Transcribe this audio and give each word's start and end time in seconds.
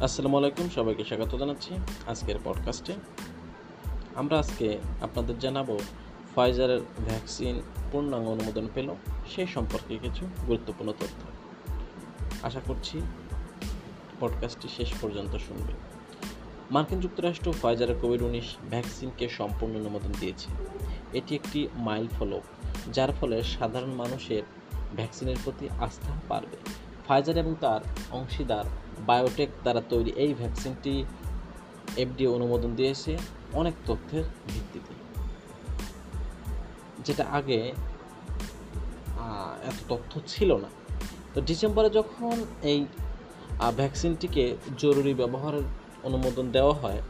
আসসালামু 0.00 0.36
আলাইকুম, 0.38 0.68
সবাইকে 0.74 1.04
স্বাগত 1.04 1.36
জানাচ্ছি 1.36 1.74
আজকের 2.06 2.34
পডকাস্টে 2.44 2.92
আমরা 4.14 4.38
আজকে 4.38 4.78
আপনাদের 5.00 5.38
জানাব 5.38 5.78
ফাইজারের 6.34 6.80
ভ্যাকসিন 6.80 7.62
পূর্ণাঙ্গ 7.92 8.28
অনুমোদন 8.28 8.68
পেল 8.74 8.94
সেই 9.34 9.46
সম্পর্কে 9.46 9.98
কিছু 9.98 10.26
গুরুত্বপূর্ণ 10.46 10.92
তথ্য। 10.92 11.20
আশা 12.42 12.60
করছি 12.66 13.00
পডকাস্টটি 14.20 14.68
শেষ 14.76 14.92
পর্যন্ত 15.00 15.36
শুনবে 15.36 15.72
মার্কিন 16.70 17.00
যুক্তরাষ্ট্র 17.00 17.52
ফাইজারের 17.52 17.98
কোভিড 18.00 18.22
উনিশ 18.22 18.56
ভ্যাকসিনকে 18.70 19.28
সম্পূর্ণ 19.28 19.76
অনুমোদন 19.76 20.12
দিয়েছে। 20.20 20.46
এটি 21.12 21.34
একটি 21.34 21.68
মাইল 21.74 22.08
ফলক 22.08 22.42
যার 22.92 23.12
ফলে 23.12 23.42
সাধারণ 23.42 23.90
মানুষের 23.90 24.42
ভ্যাকসিনের 24.96 25.36
প্রতি 25.44 25.68
আস্থা 25.80 26.12
বাড়বে। 26.28 26.56
ফাইজার 27.08 27.36
এবং 27.36 27.54
তার 27.60 27.80
অংশীদার 28.10 28.64
বায়োটেক 29.06 29.48
দ্বারা 29.62 29.82
তৈরি 29.88 30.10
এই 30.10 30.34
ভ্যাকসিনটি 30.34 31.04
এফডিএ 31.96 32.28
অনুমোদন 32.28 32.74
দিয়েছে 32.74 33.18
অনেক 33.52 33.74
তথ্যের 33.86 34.24
ভিত্তিতে। 34.48 34.94
যেটা 37.04 37.24
আগে 37.32 37.72
এত 39.64 39.78
তথ্য 39.88 40.20
ছিল 40.26 40.56
না। 40.56 40.68
তো 41.34 41.40
ডিসেম্বরে 41.40 41.90
যখন 41.90 42.44
এই 42.62 42.86
ভ্যাকসিনটিকে 43.76 44.56
জরুরি 44.78 45.14
ব্যবহারের 45.14 45.62
অনুমোদন 46.02 46.50
দেওয়া 46.50 46.74
হয়, 46.74 47.00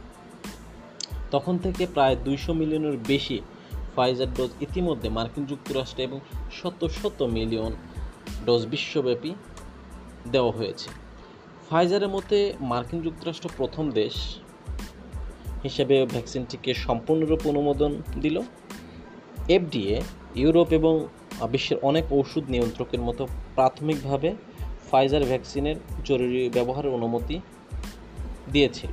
তখন 1.31 1.57
থেকে 1.57 1.87
প্রায় 1.93 2.15
দুইশো 2.15 2.53
মিলিয়নের 2.53 2.97
বেশি 3.07 3.41
ফাইজার 3.95 4.33
ডোজ 4.33 4.49
ইতিমধ্যে 4.61 5.09
মার্কিন 5.09 5.45
যুক্তরাষ্ট্রে 5.45 6.03
এবং 6.03 6.19
শত 6.51 6.87
শত 6.87 7.21
মিলিয়ন 7.21 7.73
ডোজ 8.45 8.65
বিশ্বব্যাপী 8.65 9.31
দেওয়া 10.31 10.51
হয়েছে। 10.51 10.89
ফাইজারের 11.69 12.09
মতে, 12.09 12.53
মার্কিন 12.59 13.01
যুক্তরাষ্ট্র 13.01 13.49
প্রথম 13.57 13.91
দেশ 13.91 14.13
হিসেবে 15.63 16.05
ভ্যাকসিনটিকে 16.05 16.73
সম্পূর্ণরূপে 16.73 17.49
অনুমোদন 17.49 18.01
দিল। 18.19 18.41
এফডিএ 19.49 20.01
ইউরোপ 20.35 20.73
এবং 20.73 21.07
বিশ্বের 21.51 21.77
অনেক 21.81 22.05
ওষুধ 22.11 22.43
নিয়ন্ত্রকের 22.49 23.01
মতো 23.01 23.27
প্রাথমিকভাবে 23.55 24.35
ফাইজার 24.91 25.23
ভ্যাকসিনের 25.23 25.75
জরুরি 26.05 26.49
ব্যবহারের 26.53 26.91
অনুমতি 26.91 27.39
দিয়েছিল। 28.51 28.89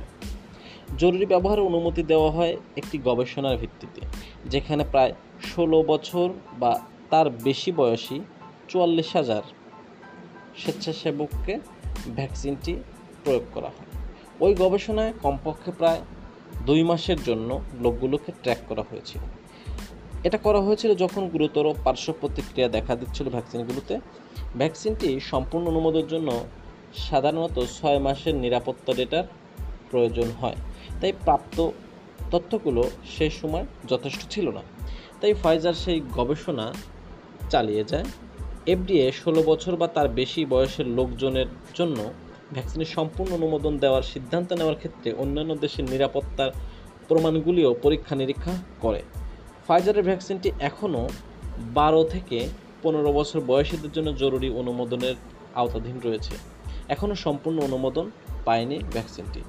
জরুরি 0.97 1.25
ব্যবহারের 1.25 1.63
অনুমতি 1.63 2.03
দেওয়া 2.03 2.31
হয় 2.31 2.57
একটি 2.77 2.97
গবেষণার 2.97 3.57
ভিত্তিতে, 3.57 4.01
যেখানে 4.49 4.83
প্রায় 4.91 5.13
ষোলো 5.43 5.83
বছর 5.83 6.29
বা 6.59 6.79
তার 7.09 7.29
বেশি 7.29 7.71
বয়সী 7.71 8.19
চুয়াল্লিশ 8.67 9.15
হাজার 9.15 9.41
স্বেচ্ছাসেবককে 10.57 11.59
ভ্যাকসিনটি 12.15 12.75
প্রয়োগ 13.23 13.43
করা 13.53 13.67
হয়। 13.67 14.07
ওই 14.39 14.55
গবেষণায় 14.55 15.13
কমপক্ষে 15.21 15.71
প্রায় 15.71 16.01
দুই 16.65 16.83
মাসের 16.83 17.23
জন্য 17.23 17.61
লোকগুলোকে 17.81 18.31
ট্র্যাক 18.31 18.57
করা 18.67 18.81
হয়েছিল। 18.81 19.21
এটা 20.23 20.37
করা 20.37 20.61
হয়েছিল 20.61 20.95
যখন 20.95 21.27
গুরুতর 21.27 21.73
পার্শ্ব 21.83 22.13
প্রতিক্রিয়া 22.21 22.69
দেখা 22.69 22.95
দিচ্ছিল 22.95 23.29
ভ্যাকসিনগুলোতে। 23.29 23.99
ভ্যাকসিনটি 24.57 25.19
সম্পূর্ণ 25.19 25.67
অনুমোদনের 25.67 26.07
জন্য 26.07 26.45
সাধারণত 26.95 27.65
ছয় 27.81 27.99
মাসের 27.99 28.35
নিরাপত্তা 28.35 28.93
ডেটার 28.93 29.23
প্রয়োজন 29.91 30.31
হয়। 30.41 30.55
তাই 31.01 31.11
প্রাপ্ত 31.11 31.69
তথ্যগুলো 32.31 32.89
সেই 33.17 33.29
সময় 33.29 33.65
যথেষ্ট 33.87 34.21
ছিল 34.29 34.49
না। 34.49 34.61
তাই 35.21 35.33
ফাইজার 35.33 35.73
সেই 35.73 36.01
গবেষণা 36.13 36.73
চালিয়ে 37.49 37.83
যায়। 37.83 38.03
এফডিএ 38.67 39.11
ষোলো 39.11 39.43
বছর 39.43 39.75
বা 39.75 39.87
তার 39.87 40.09
বেশি 40.09 40.45
বয়সের 40.45 40.87
লোকজনের 40.87 41.45
জন্য 41.73 42.13
ভ্যাকসিনের 42.53 42.85
সম্পূর্ণ 42.85 43.33
অনুমোদন 43.33 43.77
দেওয়ার 43.77 44.03
সিদ্ধান্ত 44.03 44.53
নেওয়ার 44.53 44.75
ক্ষেত্রে 44.75 45.13
অন্যান্য 45.13 45.55
দেশের 45.55 45.89
নিরাপত্তার 45.89 46.51
প্রমাণগুলিও 47.07 47.75
পরীক্ষা 47.83 48.15
নিরীক্ষা 48.15 48.57
করে। 48.81 49.01
ফাইজারের 49.67 50.03
ভ্যাকসিনটি 50.03 50.51
এখনও 50.59 51.09
বারো 51.59 52.03
থেকে 52.03 52.47
পনেরো 52.83 53.13
বছর 53.13 53.41
বয়সীদের 53.41 53.91
জন্য 53.91 54.15
জরুরি 54.15 54.49
অনুমোদনের 54.49 55.15
আওতাধীন 55.55 55.99
রয়েছে। 56.05 56.35
এখনও 56.87 57.15
সম্পূর্ণ 57.15 57.59
অনুমোদন 57.59 58.11
পায়নি 58.45 58.79
ভ্যাকসিনটি। 58.79 59.41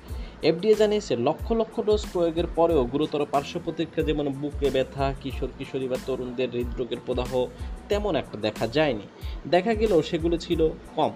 এফডিএ 0.43 0.75
জানিয়েছে, 0.75 1.17
লক্ষ 1.17 1.53
লক্ষ 1.53 1.81
ডোজ 1.81 2.07
প্রয়োগের 2.13 2.47
পরেও 2.57 2.85
গুরুতর 2.85 3.27
পার্শ্ব 3.31 3.61
প্রতিক্রিয়া 3.65 4.07
যেমন 4.07 4.29
বুকে 4.33 4.71
ব্যথা, 4.71 5.15
কিশোর 5.23 5.49
কিশোরী 5.59 5.89
বা 5.89 5.97
তরুণদের 6.07 6.49
হৃদরোগের 6.51 6.99
প্রদাহ 7.07 7.47
তেমন 7.89 8.17
একটা 8.17 8.39
দেখা 8.39 8.67
যায়নি। 8.67 9.03
দেখা 9.51 9.75
গেলেও 9.75 10.03
সেগুলো 10.03 10.37
ছিল 10.39 10.69
কম। 10.97 11.13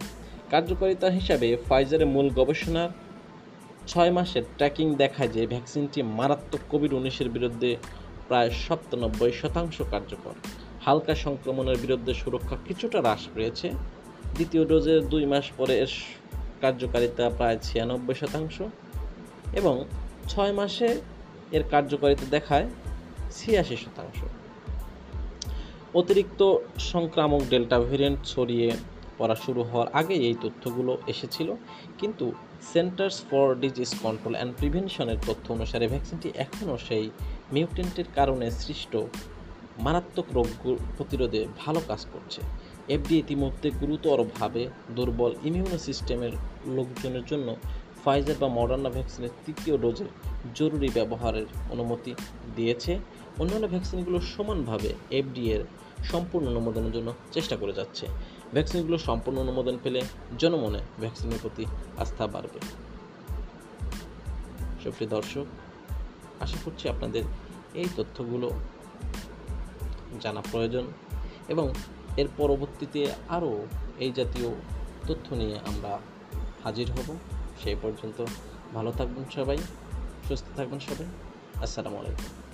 কার্যকারিতা 0.50 1.10
হিসাবে 1.10 1.56
ফাইজারের 1.68 2.06
মূল 2.06 2.30
গবেষণার 2.30 2.90
ছয় 3.86 4.10
মাসের 4.10 4.42
ট্র্যাকিং 4.56 4.94
দেখায় 4.94 5.28
যে 5.28 5.46
ভ্যাকসিনটি 5.46 6.02
মারাত্মক 6.02 6.60
কোভিড 6.70 6.92
উনিশের 6.92 7.28
বিরুদ্ধে 7.28 7.76
প্রায় 8.28 8.50
সপ্তানব্বই 8.50 9.32
শতাংশ 9.32 9.82
কার্যকর। 9.90 10.34
হালকা 10.84 11.14
সংক্রমণের 11.14 11.78
বিরুদ্ধে 11.78 12.14
সুরক্ষা 12.14 12.56
কিছুটা 12.66 13.00
হ্রাস 13.00 13.28
পেয়েছে। 13.34 13.70
দ্বিতীয় 14.34 14.64
ডোজের 14.64 15.08
দুই 15.08 15.26
মাস 15.26 15.50
পরে 15.56 15.78
এর 15.78 15.92
কার্যকারিতা 16.60 17.30
প্রায় 17.30 17.58
ছিয়ানব্বই 17.62 18.14
শতাংশ। 18.14 18.62
এবং 19.52 19.74
ছয় 20.28 20.52
মাসে 20.52 20.88
এর 21.56 21.62
কার্যকারিতা 21.70 22.26
দেখায় 22.30 22.66
ছিয়াশি 23.36 23.76
শতাংশ। 23.76 24.18
অতিরিক্ত 25.94 26.40
সংক্রামক 26.92 27.42
ডেল্টা 27.50 27.78
ভেরিয়েন্ট 27.80 28.18
ছড়িয়ে 28.24 28.68
পড়া 29.18 29.36
শুরু 29.44 29.62
হওয়ার 29.62 29.88
আগে 29.92 30.14
এই 30.28 30.36
তথ্যগুলো 30.42 30.92
এসেছিল, 31.06 31.48
কিন্তু 31.98 32.26
Centers 32.72 33.16
for 33.30 33.46
Disease 33.60 33.90
Control 34.02 34.34
and 34.34 34.52
প্রিভেনশনের 34.56 35.18
তথ্য 35.26 35.46
অনুসারে 35.52 35.86
ভ্যাকসিনটি 35.88 36.28
এখনও 36.36 36.76
সেই 36.88 37.10
মিউটেন্টের 37.52 38.08
কারণে 38.14 38.46
সৃষ্ট 38.50 38.92
মারাত্মক 39.78 40.28
রোগ 40.32 40.48
প্রতিরোধে 40.96 41.40
ভালো 41.58 41.80
কাজ 41.88 42.06
করছে। 42.12 42.40
এফডি 42.88 43.14
ইতিমধ্যে 43.18 43.68
গুরুতরভাবে 43.80 44.62
দুর্বল 44.96 45.32
ইমিউনো 45.44 45.78
সিস্টেমের 45.78 46.32
লোকজনের 46.66 47.24
জন্য 47.26 47.48
ফাইজার 48.04 48.34
বা 48.40 48.48
মডার্না 48.48 48.90
ভ্যাকসিনের 48.90 49.30
তৃতীয় 49.46 49.78
ডোজের 49.78 50.06
জরুরি 50.54 50.90
ব্যবহারের 50.94 51.46
অনুমতি 51.70 52.14
দিয়েছে। 52.56 52.98
অন্যান্য 53.38 53.68
ভ্যাকসিনগুলো 53.68 54.20
সমানভাবে 54.20 54.94
এফডিএর 55.10 55.64
সম্পূর্ণ 56.04 56.48
অনুমোদনের 56.48 56.92
জন্য 56.92 57.12
চেষ্টা 57.32 57.56
করে 57.56 57.72
যাচ্ছে। 57.72 58.06
ভ্যাকসিনগুলো 58.52 58.98
সম্পূর্ণ 58.98 59.38
অনুমোদন 59.38 59.78
পেলে 59.82 60.02
জনমনে 60.38 60.80
ভ্যাকসিনের 61.00 61.38
প্রতি 61.42 61.64
আস্থা 61.98 62.26
বাড়বে। 62.26 62.58
সুপ্রিয় 64.82 65.10
দর্শক, 65.10 65.46
আশা 66.40 66.56
করছি 66.64 66.88
আপনাদের 66.88 67.24
এই 67.74 67.88
তথ্যগুলো 67.96 68.50
জানা 70.20 70.42
প্রয়োজন 70.52 70.84
এবং 71.48 71.72
এর 72.16 72.28
পরবর্তীতে 72.36 73.00
আরও 73.28 73.66
এই 73.98 74.12
জাতীয় 74.12 74.54
তথ্য 75.06 75.34
নিয়ে 75.34 75.58
আমরা 75.58 75.98
হাজির 76.64 76.90
হব। 76.90 77.16
সেই 77.62 77.76
পর্যন্ত 77.82 78.18
ভালো 78.76 78.90
থাকবেন 78.98 79.24
সবাই 79.36 79.58
সুস্থ 80.26 80.46
থাকবেন 80.58 80.80
সবাই। 80.88 81.08
আসসালামু 81.64 81.96
আলাইকুম। 82.00 82.51